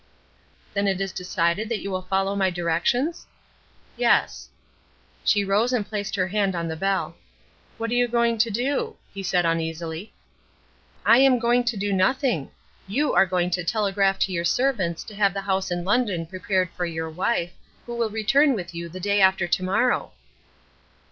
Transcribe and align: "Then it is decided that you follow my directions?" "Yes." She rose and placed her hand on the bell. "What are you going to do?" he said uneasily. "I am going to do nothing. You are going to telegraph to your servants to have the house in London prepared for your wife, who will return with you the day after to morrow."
"Then 0.73 0.87
it 0.87 0.99
is 0.99 1.11
decided 1.11 1.69
that 1.69 1.81
you 1.83 2.01
follow 2.09 2.35
my 2.35 2.49
directions?" 2.49 3.27
"Yes." 3.95 4.49
She 5.23 5.45
rose 5.45 5.71
and 5.73 5.87
placed 5.87 6.15
her 6.15 6.29
hand 6.29 6.55
on 6.55 6.67
the 6.67 6.75
bell. 6.75 7.15
"What 7.77 7.91
are 7.91 7.93
you 7.93 8.07
going 8.07 8.39
to 8.39 8.49
do?" 8.49 8.95
he 9.13 9.21
said 9.21 9.45
uneasily. 9.45 10.11
"I 11.05 11.19
am 11.19 11.37
going 11.37 11.63
to 11.65 11.77
do 11.77 11.93
nothing. 11.93 12.49
You 12.87 13.13
are 13.13 13.27
going 13.27 13.51
to 13.51 13.63
telegraph 13.63 14.17
to 14.21 14.31
your 14.31 14.43
servants 14.43 15.03
to 15.03 15.13
have 15.13 15.35
the 15.35 15.41
house 15.41 15.69
in 15.69 15.85
London 15.85 16.25
prepared 16.25 16.71
for 16.75 16.87
your 16.87 17.07
wife, 17.11 17.53
who 17.85 17.93
will 17.95 18.09
return 18.09 18.55
with 18.55 18.73
you 18.73 18.89
the 18.89 18.99
day 18.99 19.21
after 19.21 19.47
to 19.47 19.63
morrow." 19.63 20.13